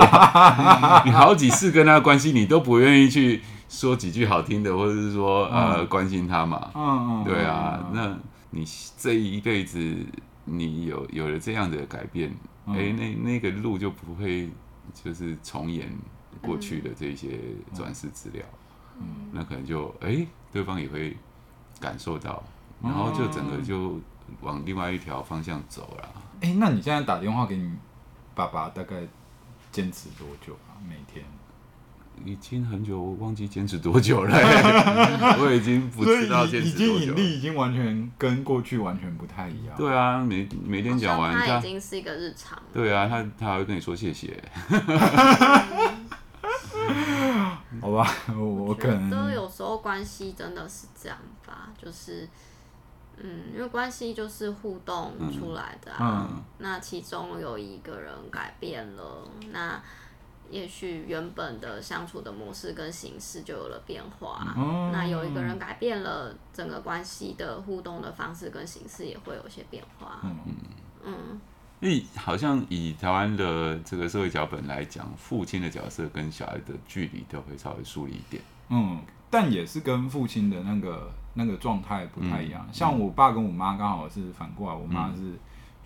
[1.04, 6.69] 你好几次跟他关系，你都不愿意去说几句好听的，或者是说呃关心他嘛。
[6.75, 7.23] 嗯嗯。
[7.23, 8.15] 对啊，那
[8.52, 8.63] 你
[8.99, 9.80] 这一辈子
[10.58, 12.32] 你有有了这样的改变，
[12.66, 14.50] 哎，那那个路就不会
[14.94, 15.90] 就是重演
[16.42, 17.40] 过去的这些
[17.74, 18.44] 转世资料。
[19.00, 19.30] 嗯。
[19.32, 21.16] 那可能就哎，对方也会
[21.80, 22.44] 感受到，
[22.82, 24.00] 然后就整个就
[24.42, 26.10] 往另外一条方向走了。
[26.42, 27.72] 哎、欸，那你现在打电话给你
[28.34, 29.08] 爸爸，大概
[29.72, 30.76] 坚持多久啊？
[30.88, 31.24] 每天？
[32.25, 34.36] 已经很久，我忘记坚持多久了。
[35.39, 36.99] 我已经不知道坚持多久了。
[36.99, 39.75] 已经引力已经完全跟过去完全不太一样。
[39.77, 42.62] 对啊，每每天讲完，他已经是一个日常。
[42.73, 44.41] 对啊，他他还会跟你说谢谢。
[47.82, 52.27] 好吧，我我可能都有时候关系真的是这样吧，就是。
[53.21, 56.25] 嗯，因为关系就是互动出来的啊。
[56.32, 59.77] 嗯嗯、那其中有一个人改变了，那
[60.50, 64.54] 也许原本的相处的模式跟形式就有了变化。
[64.58, 70.20] 嗯、那有一个人改变了，整个关系的互动的方式跟形式也会有一些变化。
[70.24, 70.36] 嗯
[71.06, 71.42] 嗯。
[71.80, 78.44] 因为好像以台湾的这个社会脚本来讲，父亲的角色跟小孩的距离都会稍微疏离一点。
[78.70, 81.12] 嗯，但也是跟父亲的那个。
[81.36, 85.32] 那个状态不太一样，像我爸跟我妈刚好是反过来，我妈是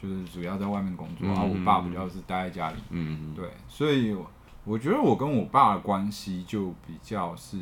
[0.02, 2.78] 就是主要在外面工作，然后我爸比较是待在家里。
[2.90, 4.16] 嗯，对，所以
[4.64, 7.58] 我觉得我跟我爸的关系就比较是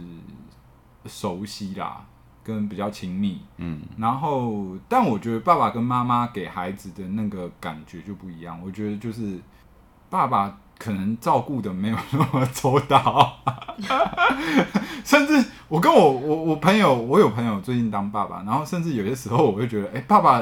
[1.06, 2.06] 熟悉啦，
[2.44, 3.42] 跟比较亲密。
[3.58, 9.40] 嗯，然后但我觉得爸爸跟妈妈给孩子的那个感觉就不一样，我觉得就是
[10.10, 10.58] 爸爸。
[10.82, 13.38] 可能照顾的没有那么周到，
[15.06, 20.42] 甚至我跟我我我朋友，我有朋友最近当爸爸，然后甚至有些时候我会觉得，哎、欸，爸爸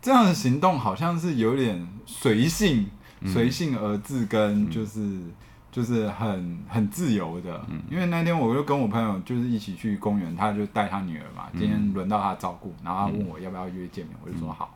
[0.00, 2.88] 这样的行动好像是有点随性，
[3.26, 5.34] 随性而至，跟就是、嗯、
[5.70, 7.60] 就是很很自由的。
[7.68, 14.74] 嗯、因为那天我就跟我朋友就是一起去公园，他就带他女儿嘛，今天轮到他照顾，然后他问我要不要约见面，我就说好，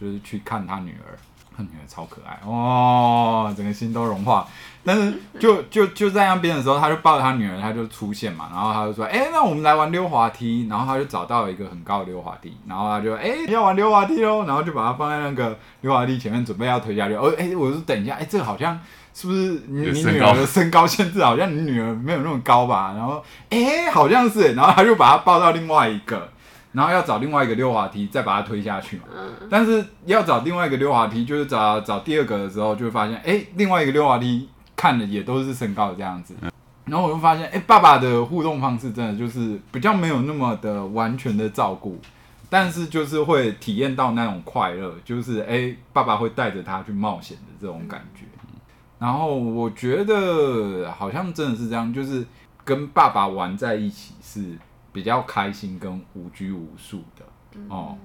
[0.00, 1.18] 就是去看他女儿。
[1.54, 4.48] 他女儿超可爱哦，整个心都融化。
[4.82, 17.12] 但是就 就就在那边的时候，他就抱着他女儿，他就出现嘛，然后他就说：“哎、欸，那我们来玩溜滑梯。”然后他就找到了一个很高的溜滑梯，然后他就：“哎、欸，要玩溜滑梯喽！”然后就把它放在那个溜滑梯前面，准备要推下去。
[17.12, 18.80] 哦，哎、欸，我说等一下，哎、欸，这个好像
[19.14, 21.22] 是不是你你女儿的身高限制？
[21.22, 22.94] 好像你女儿没有那么高吧？
[22.96, 26.28] 然后，哎、欸，好像是，然后他就把她抱到另外一个。
[26.72, 29.02] 然后要找另外一个溜滑梯，再把她推下去嘛。
[29.14, 29.30] 嗯。
[29.50, 36.34] 但是要找另外一个溜滑梯，就是找找第二个的时候，就会发现，哎，另外一个溜滑梯看的也都是身高的这样子。
[36.40, 36.50] 嗯。
[36.86, 42.00] 然后我就发现，哎，爸爸的互动方式真的就是比较没有那么的完全的照顾，
[42.48, 48.11] 但是就是会体验到那种快乐，就是哎，爸爸会带着他去冒险的这种感觉。
[49.02, 52.24] 然后我觉得好像真的是这样，就是
[52.64, 54.56] 跟爸爸玩在一起是。
[54.94, 57.24] 比较开心跟无拘无束的。
[57.70, 57.96] 哦，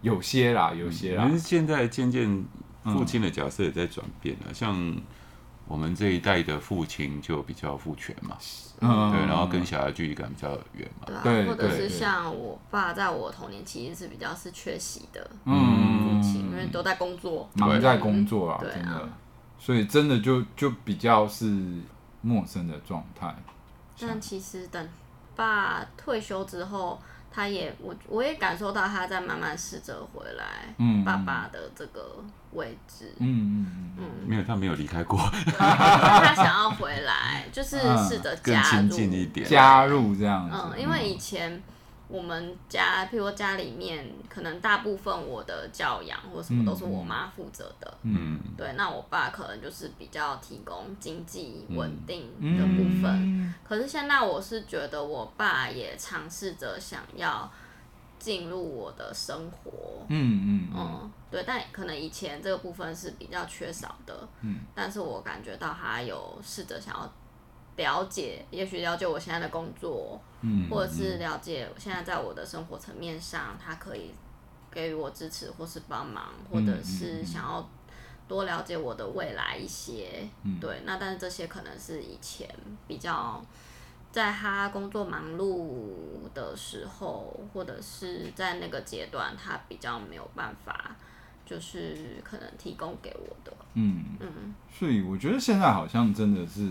[0.00, 1.26] 有些啦，有些啦。
[1.26, 2.42] 可是现在渐渐
[2.82, 4.74] 父亲的角色也在转变了，像
[5.68, 8.38] 我们这一代的父亲就比较父权嘛，
[8.80, 19.08] 嗯，对，然后跟小孩距离感比较远嘛，对，或者是像我爸在我童年其实是比较是缺席的，嗯，父亲因为都在工作，忙在工作啊，真的，
[19.64, 21.46] 所以真的就就比较是
[22.20, 23.34] 陌生的状态。
[23.98, 24.88] 但其实等
[25.34, 27.00] 爸退休之后，
[27.32, 32.22] 他也我我也感受到他在慢慢试着回来，爸爸的这个
[32.52, 35.18] 位置，嗯嗯嗯嗯，没有他没有离开过，
[35.56, 41.62] 他想要回来，就是试着加入，更亲近一点，加入这样子，嗯，因为以前。
[42.14, 47.98] 我们家，譬如说家里面，可能大部分我的教养或什么都是我妈负责的。
[48.02, 53.04] 嗯，对，那我爸可能就是比较提供经济稳定的部分。
[53.04, 57.50] 嗯、可是现在我是觉得我爸也尝试着想要
[58.20, 60.06] 进入我的生活。
[60.08, 64.28] 嗯嗯嗯，对，但可能以前这个部分是比较缺少的。
[64.42, 67.12] 嗯，但是我感觉到他有试着想要。
[67.76, 74.10] 了解，也许了解我现在的工作，嗯，或者是了解现在在我的生活层面上，他可以
[74.70, 77.66] 给予我支持，或是帮忙，或者是想要
[78.28, 80.82] 多了解我的未来一些，嗯，对。
[80.84, 82.46] 那但是这些可能是以前
[82.86, 83.42] 比较
[84.12, 90.94] 在他工作忙碌的时候，或者是在那个阶段，他比较没有办法，
[91.46, 94.54] 就是可能提供给我的，嗯嗯。
[94.70, 96.68] 所以我觉得现在好像真的是。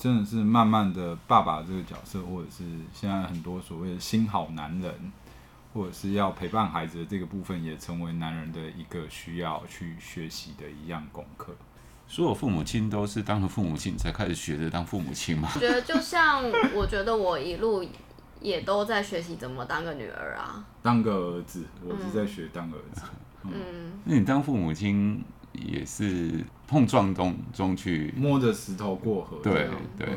[0.00, 5.12] 真的是慢慢的，爸爸这个角色，或者是现在很多所谓的新好男人，
[5.74, 11.54] 或者是要陪伴孩子的这个部分，也成为男人的一个需要去学习的一样功课。
[12.08, 15.50] 所有父母亲都是当了父母亲才开始学着当父母亲吗？
[15.54, 16.42] 我觉得就像，
[16.74, 17.86] 我觉得我一路
[18.40, 23.02] 也都在学习怎么当个女儿啊，当个儿子，我是在学当儿子。
[23.44, 25.22] 嗯，嗯，那你当父母亲？
[25.52, 29.38] 也是碰撞中中去摸着石头过河。
[29.42, 30.08] 对对，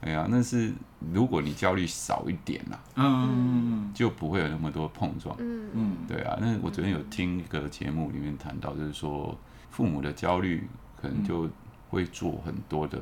[0.00, 0.72] 哎呀，那是
[1.12, 5.34] 如果你焦虑少一点啦，嗯，就不会有那么多碰撞。
[5.38, 6.36] 嗯嗯，对啊。
[6.40, 9.36] 那我昨天有听一个节目里面谈到，就是说
[9.70, 10.68] 父母的焦虑
[11.00, 11.48] 可能就
[11.88, 13.00] 会做很多的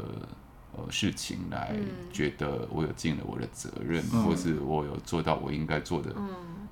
[0.77, 1.75] 呃事情来
[2.13, 6.15] 觉得我有尽了我的责任，或是我有做到我应该做的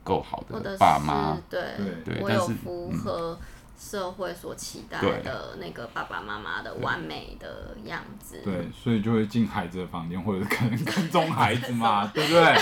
[0.02, 1.37] 够好的爸妈。
[1.50, 1.61] 对
[2.04, 3.38] 对，我有符合。
[3.77, 12.55] 社会所期待的那个爸爸妈妈的完美的样子，对，所以就会进孩子的房间，或者可能跟踪孩子嘛， 对不对？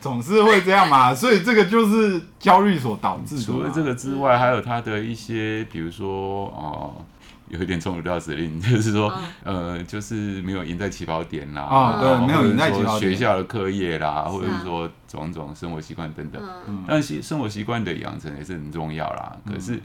[0.00, 3.42] 总是会这样嘛，所以这个就是焦虑所导致的。
[3.42, 7.04] 除了这个之外，还有他的一些，比如说哦、呃，
[7.48, 9.12] 有一点冲突到指令， 就是说，
[9.44, 19.80] 嗯、呃，就是没有赢在起跑点啦，啊，对，没有赢在起跑点，学校的课业啦，或者是说种种生活习惯等等，嗯、但是生活习惯的养成也是很重要啦，嗯、可是。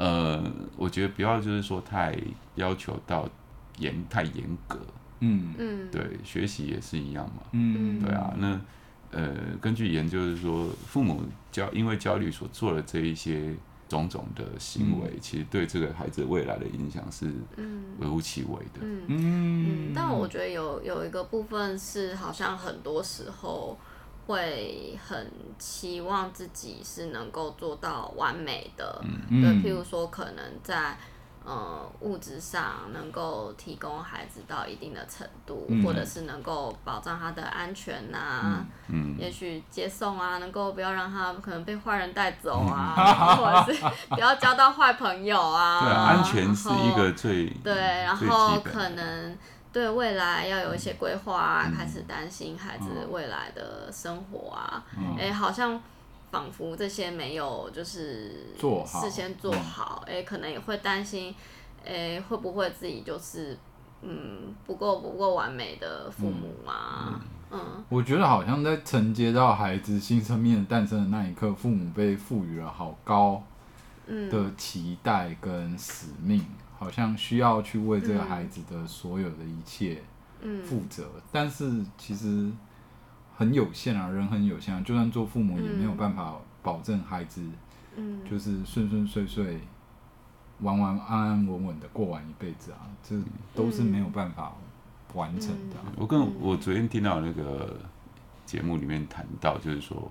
[0.00, 0.42] 呃，
[0.78, 2.16] 我觉得不要就是说太
[2.54, 3.28] 要求到
[3.76, 4.78] 严太严格，
[5.18, 5.54] 嗯。
[5.58, 8.00] 嗯，对，学习也是一样嘛，嗯。
[8.00, 8.58] 对啊，那
[9.10, 13.54] 呃，根据研究是说，父母焦因为焦虑所做的这一些
[13.90, 17.30] 种种的行为，嗯、其实对这个孩子未来的影响是
[17.98, 19.04] 微乎其微的，嗯。
[19.08, 23.76] 嗯，但我觉得有有一个部分是好像很多时候。
[24.30, 30.96] 会很期望自己是能够做到完美的，嗯、对，譬如说可能在
[31.44, 49.36] 呃物质上能够提供孩子到一定的程度，嗯、或者是能够保障他的安全呐、啊，嗯，也许接送啊，能够不要让他可能被坏人带走啊，嗯、或者是不要交到坏朋友啊， 对，安全是一个最对，然后可能。
[49.72, 54.84] 对未来要有一些规划啊，嗯、开始担心孩子未来的生活啊，
[55.18, 55.80] 哎、嗯，好像
[56.30, 58.54] 仿佛这些没有就是
[58.86, 61.34] 事先做好，哎、嗯，可能也会担心，
[61.84, 63.56] 哎，会不会自己就是
[64.02, 67.20] 嗯不够不够完美的父母啊？
[67.52, 73.42] 嗯，我觉得好像在承接到孩子新生命诞生的那一刻，父母被赋予了好高
[74.06, 76.44] 的期待跟使命。
[76.80, 80.02] 好像需要去为这个孩子的所有的一切
[80.64, 82.50] 负责，嗯、但是其实
[83.36, 87.44] 很有限啊，人很有限啊，就算做父母也没有办法保证孩子，
[88.28, 89.60] 就是顺顺遂遂、
[90.60, 93.14] 完完安安稳稳的过完一辈子啊，这
[93.54, 94.54] 都是没有办法
[95.12, 95.84] 完成的、啊。
[95.96, 97.78] 我跟我昨天听到那个
[98.46, 100.10] 节目里面谈到，就是说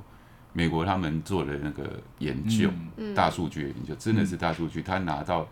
[0.53, 2.69] 美国他们做的那个研究，
[3.15, 5.47] 大数据的研究真的是大数据，他拿到。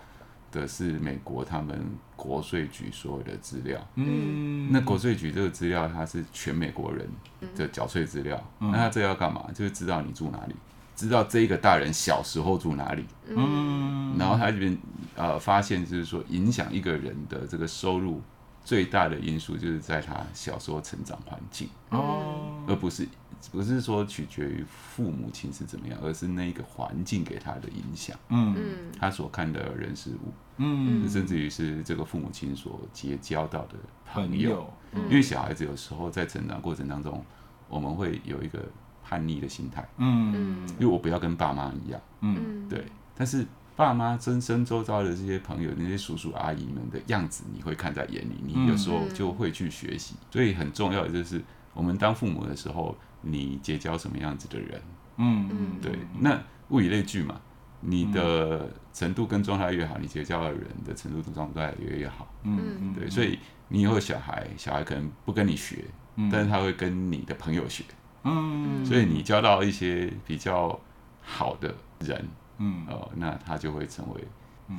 [0.52, 1.80] 的是美国他们
[2.16, 3.80] 国税局所有的资料。
[3.95, 7.08] 嗯，那国税局这个资料，它是全美国人
[7.56, 8.41] 的缴税资料。
[8.60, 9.45] 嗯、那他这要干嘛？
[9.54, 10.56] 就是知道你住哪里，
[10.95, 13.06] 知道这一个大人小时候住哪里。
[13.28, 14.78] 嗯，然后他这边
[15.16, 18.22] 呃发现，就是说影响一个人的这个收入
[18.64, 21.70] 最大的因素，就是在他小时候成长环境。
[21.89, 23.08] 哦，而不是。
[23.52, 28.18] 不是说取决于父母亲是怎么样，而是那个环境给他的影响。
[28.30, 28.56] 嗯，
[29.00, 33.76] 他所看的人事物，嗯，甚至于是这个父母亲所结交到的
[34.06, 34.72] 朋友。
[34.91, 37.24] 嗯，因为小孩子有时候在成长过程当中，
[37.70, 38.60] 我们会有一个
[39.04, 39.88] 叛逆的心态。
[39.98, 42.02] 嗯，因为我不要跟爸妈一样。
[42.22, 42.86] 嗯，对。
[43.16, 43.45] 但是
[43.76, 50.16] 爸妈真身周遭的这些朋友，那些叔叔阿姨们的样子，你会看在眼里，你有时候就会去学习。
[50.32, 51.41] 所以很重要的就是，
[51.74, 52.95] 我们当父母的时候。
[53.22, 54.82] 你结交什么样子的人？
[55.18, 55.97] 嗯嗯，对。
[56.20, 56.39] 那
[56.70, 57.39] 物以类聚嘛，
[57.82, 62.28] 你的程度跟状态越好，你结交的人的程度跟状态越越好。
[62.43, 63.09] 嗯嗯，对。
[63.09, 65.86] 所以你以后小孩，小孩可能不跟你学，
[66.32, 67.84] 但是他会跟你的朋友学。
[68.24, 70.80] 嗯，所以你交到一些比较
[71.22, 74.22] 好的人，嗯哦，那他就会成为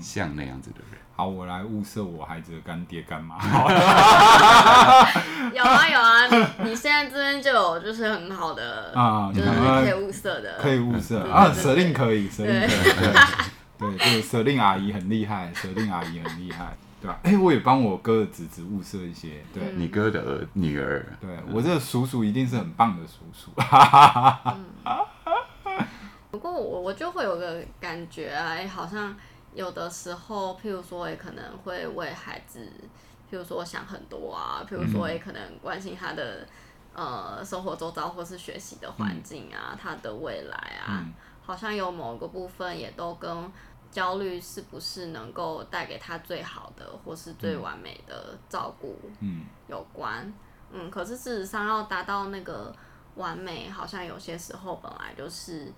[0.01, 0.99] 像那样子的人。
[1.17, 3.37] 好，我来物色我孩子的干爹干妈。
[5.53, 12.69] 有啊有啊，你你现在这边就有就是很好的啊，就是可以物色的，可以物色啊，舍令可以，舍令可以，
[13.79, 17.19] 对对，舍令阿姨很厉害，舍令阿姨很厉害，对吧？
[17.25, 23.51] 哎，我也帮我哥的侄子物色一些，对，你哥的儿女儿，对我这个叔叔一定是很棒的叔叔。
[26.31, 29.17] 不过我我就会有个感觉啊，哎，好像。
[29.55, 32.61] 有的时候，譬如说，也可能会为孩子，
[33.31, 36.47] 譬如说想很多啊，譬如说，也可能关心他的、
[36.95, 43.51] 嗯、呃生活周遭或是学习的环境啊，嗯、他的未来啊，嗯、好像有某个部分也都跟
[43.91, 50.25] 焦虑是不是能够带给他最好的或是最完美的照顾，嗯，有关，
[50.71, 52.73] 嗯，嗯，可是事实上要达到那个
[53.17, 55.73] 完美，好像有些时候本来就是。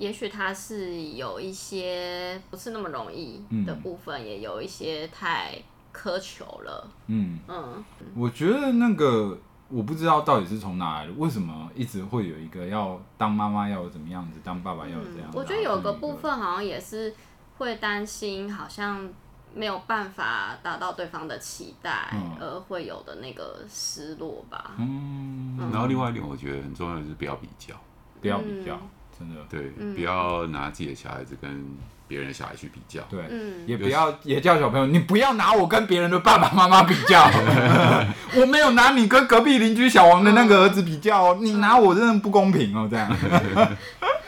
[0.00, 5.54] 也许他是有一些不是那么容易的部分，嗯、也有一些太
[5.94, 6.90] 苛求了。
[7.08, 9.38] 嗯嗯，嗯我觉得那个
[9.68, 15.32] 我不知道到底是从哪来的，为什么一直会有一个要当妈妈要怎么样子，当爸爸要这样、嗯。
[15.34, 17.14] 我觉得有个部分好像也是
[17.58, 19.06] 会担心，好像
[19.54, 24.72] 没有办法达到对方的期待，嗯、而会有的那个失落吧。
[24.78, 27.74] 嗯，嗯然后另外一点，我觉得很重要的是不要比较，
[28.22, 28.74] 不要比较。
[28.76, 28.88] 嗯
[29.20, 29.60] 真的对，
[29.94, 31.64] 不要拿自己的小孩子跟
[32.08, 33.02] 别人的小孩去比较。
[33.10, 33.20] 对，
[33.66, 37.30] 也不要也叫小朋友，你不要拿我跟别人的爸爸妈妈比较。
[38.40, 43.08] 我没有拿你跟隔壁邻居小王的那个儿子比较，你拿我真的不公平哦，这样。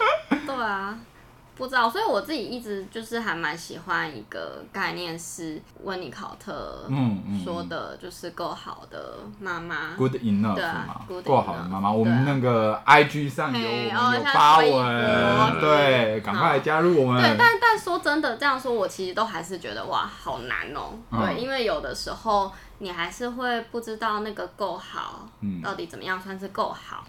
[1.63, 11.93] 不知道，所以我自己一直就是还蛮喜欢一个概念，是温尼考特嗯说的，就是够好的妈妈，good enough，对啊，够好的妈妈。
[11.93, 17.23] 我们那个 IG 上有我们有发文，对，赶快来加入我们。
[17.23, 20.99] 对，但但说真的，这样说，我其实都还是觉得哇，好难哦。
[21.13, 25.29] 对，因为有的时候你还是会不知道那个够好，
[25.63, 27.05] 到底怎么样算是够好。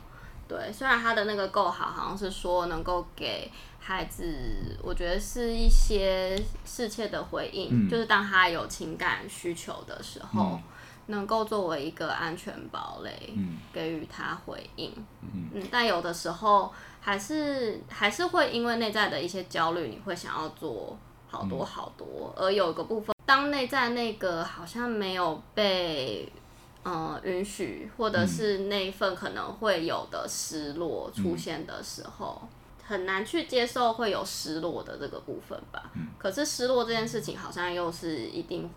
[0.47, 3.51] 对，虽然他的那个够好，好像是说能够给。
[3.85, 4.23] 孩子，
[4.81, 10.63] 我觉得是一些世切的回应，嗯、就是当他有情感需求的时候，嗯、
[11.07, 14.93] 能够作为一个安全堡垒，嗯、给予他回应。
[15.21, 16.71] 嗯，嗯，但有的时候
[17.01, 20.97] 还是还是会因为内在的一些焦虑，你会想要做
[21.29, 26.31] 好多好多，嗯、而有一个部分，当内在那个好像没有被
[26.83, 32.41] 呃允许，或者是那一份可能会有的失落出现的时候。
[32.43, 32.49] 嗯
[32.83, 35.91] 很难去接受会有失落的这个部分吧。
[35.95, 36.07] 嗯。
[36.17, 38.69] 可是失落这件事情好像又是一定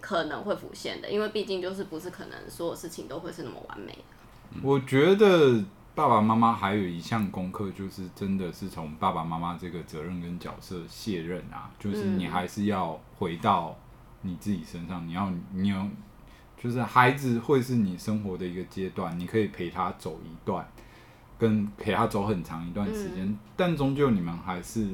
[0.00, 4.60] 可能会浮现的，因为毕竟就是不是可能所有事情都会是那么完美的。
[4.62, 5.62] 我觉得
[5.94, 13.76] 爸爸妈妈还有一项功课，就是真的是从爸爸妈妈这个责任跟角色卸任啊，就是你还是要回到
[14.22, 15.86] 你自己身上，你要你有，
[16.56, 20.66] 就是孩子会是你生活的一个阶段，你可以陪他走一段。
[21.40, 24.86] 跟陪他走很长一段时间，嗯、但终究你们还是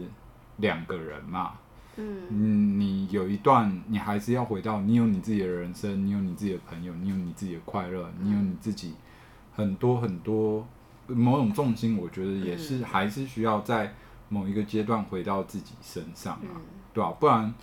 [0.59, 1.55] 两个人嘛。
[1.97, 8.95] 嗯，你有一段，你还是要回到你有你自己的人生，你有你自己的朋友，你有你自己的快乐，你有你自己
[9.55, 10.65] 很多很多
[11.09, 13.95] 某种重心，我觉得也是还是需要在
[14.29, 16.61] 某一个阶段回到自己身上啊，嗯、
[16.93, 17.17] 对吧、啊？
[17.19, 17.55] 不然，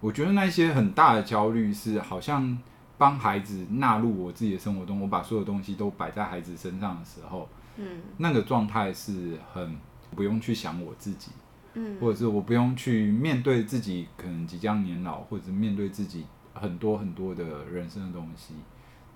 [0.00, 2.56] 我觉得那些很大的焦虑是好像
[3.02, 7.48] 帮孩子纳入我自己的生活中，我把所有东西都摆在孩子身上的时候。
[7.76, 9.76] 嗯，那个状态是很
[10.14, 11.32] 不用去想我自己，
[11.74, 16.24] 嗯，或者是我不用去面对自己可能即将年老，或者是面对自己
[16.54, 18.54] 很多很多的人生的东西。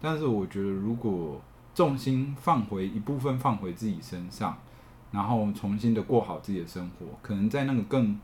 [0.00, 1.40] 但是我觉得，如果
[1.72, 4.58] 重心放回一部分放回自己身上，
[5.12, 8.18] 然后重新的过好自己的生活，可能在那个更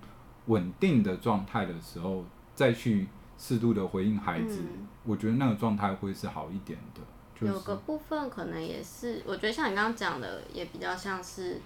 [0.47, 2.25] 稳定的状态的时候，
[2.57, 3.07] 再去
[3.39, 7.01] 适度的回应孩子，嗯、我觉得那个状态会是好一点的。
[7.35, 11.61] 就是、有个部分可能也是，我觉得像你刚刚讲的，也比较像是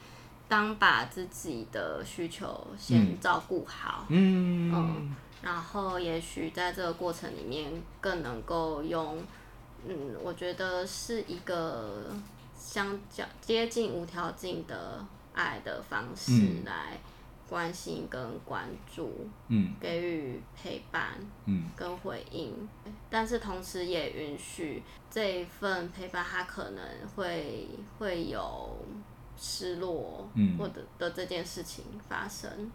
[0.48, 9.18] 当把自己的需求先照顾好，嗯，嗯，然后也许在这个过程里面更能够用，
[9.86, 12.06] 嗯，我觉得是一个
[12.56, 15.04] 相较接近无条件的
[15.34, 16.32] 爱的方式
[16.64, 16.98] 来。
[17.48, 21.10] 关心跟关注，嗯，给予陪伴，
[21.44, 22.52] 嗯，跟回应，
[23.08, 26.82] 但是同时也允许这一份陪伴，他可能
[27.14, 27.68] 会
[27.98, 28.76] 会有
[29.36, 32.70] 失落，嗯，或者的这件事情发生。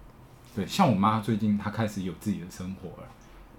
[0.55, 3.07] 对，像我妈最近，她开始有自己的生活了，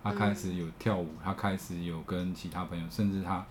[0.02, 3.46] 她开始有跳舞，她开始有跟其他朋友，甚至她，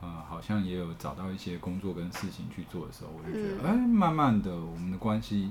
[0.00, 5.50] 呃，好像也有找到一些工作跟事情去做的时候，我就觉得，哎，慢慢的，我们的关系。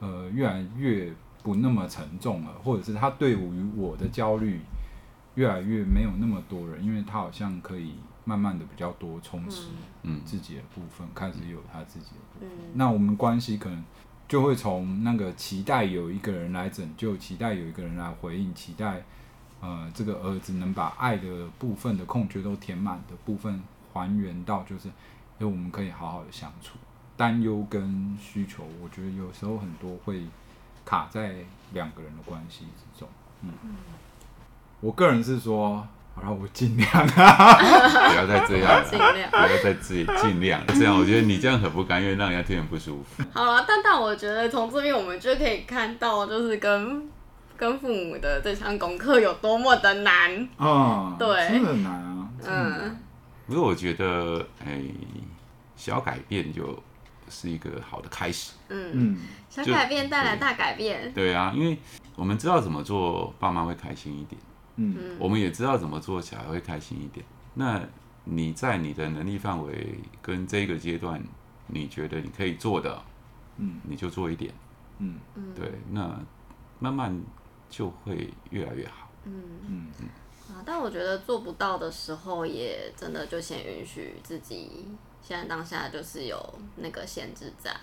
[0.00, 4.60] 呃，越来越不那么沉重了，或者是他对于我的焦虑
[5.34, 7.94] 越来越没有那么多人，因为他好像可以
[8.24, 9.68] 慢慢的比较多充实
[10.02, 12.48] 嗯自己的部分，嗯、开始有他自己的部分。
[12.48, 13.82] 嗯、那我们关系可能
[14.28, 19.02] 就会从那个期待有一个人来拯救，期待有一个人来回应，期待
[19.60, 24.94] 呃这个儿子能把爱的部分的空缺都填满的部分还原到，就是因
[25.40, 26.78] 为我们可以好好的相处。
[27.18, 30.22] 担忧跟需求，我觉得有时候很多会
[30.84, 31.34] 卡在
[31.72, 33.08] 两个人的关系之中。
[33.42, 33.50] 嗯，
[34.80, 37.54] 我个人是说，好了，我尽量啊，
[38.08, 40.96] 不要再这样，尽量，不要再自己尽量这样。
[40.96, 43.24] 我觉得你这样很不甘愿，让人家听很不舒服。
[43.32, 47.10] 好了，但但我觉得从这边我们就可以看到，就是跟
[47.56, 50.48] 跟父母的这项功课有多么的难。
[50.58, 52.28] 嗯，对，真的难啊。
[52.46, 52.96] 嗯，
[53.48, 54.80] 不过我觉得，哎，
[55.74, 56.80] 小改变就。
[57.28, 58.52] 是一个好的开始。
[58.68, 59.18] 嗯嗯，
[59.48, 61.12] 小改变带来大改变。
[61.12, 61.78] 对啊，因为
[62.16, 64.40] 我们知道怎么做，爸妈会开心一点。
[64.76, 67.24] 嗯，我们也知道怎么做，小孩会开心一点。
[67.54, 67.80] 那
[68.24, 71.22] 你在你的能力范围跟这个阶段，
[71.66, 73.02] 你觉得你可以做的，
[73.56, 74.52] 嗯，你就做一点。
[74.98, 75.18] 嗯，
[75.54, 76.20] 对，那
[76.78, 77.20] 慢慢
[77.68, 79.10] 就会越来越好。
[79.24, 80.08] 嗯嗯嗯。
[80.48, 84.88] 啊，但我觉得做不到的时候，也真的就先允许自己。
[85.28, 87.76] 现在当下就是有那个限制在，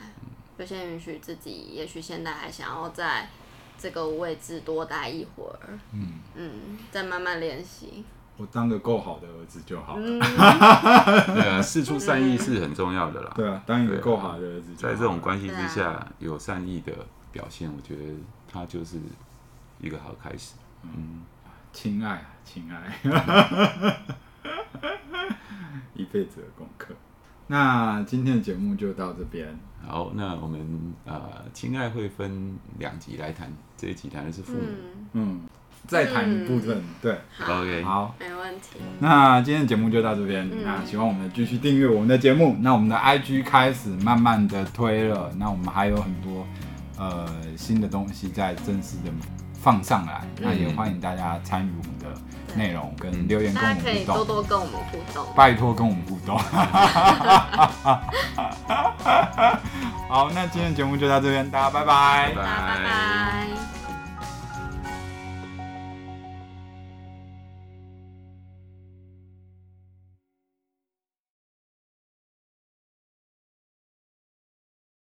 [0.58, 3.30] 就先允许自己，也许现在还想要在
[3.78, 8.04] 这个位置多待一会儿，嗯嗯，再慢慢练习。
[8.36, 10.02] 我当个够好的儿子就好了。
[10.04, 10.18] 嗯、
[11.36, 13.32] 对啊，释出善意是很重要的啦。
[13.36, 16.92] 对啊，当一个够好的儿子，在这种关系之下有善意的
[17.32, 18.02] 表现，我觉得
[18.52, 18.98] 他就是
[19.80, 20.56] 一个好的开始。
[20.82, 21.22] 嗯，
[21.72, 23.00] 亲爱，亲爱，
[25.94, 26.96] 一辈子的功课。
[27.48, 29.48] 那今天的节目就到这边。
[29.88, 30.60] 好，那我们
[31.06, 31.22] 呃，
[31.54, 34.60] 亲爱会分两集来谈，这一集谈的是父母，
[35.14, 35.42] 嗯，
[35.86, 37.16] 再谈一部分，对
[37.48, 38.80] ，OK，好，没问题。
[39.00, 42.56] 那今天的节目就到这边，那喜欢我们继续订阅我们的节目。
[42.62, 46.48] 那我们的 IG 开始慢慢的推了，那我们还有很多
[46.98, 49.12] 呃新的东西在正式的
[49.54, 52.22] 放上来，那也欢迎大家参与我们的。
[52.56, 56.38] 内容跟留言跟我们互动，可以多多跟我们互动，拜托跟我们互动。
[60.08, 63.75] 好，那今天的节目就到这边，大家拜拜，拜拜。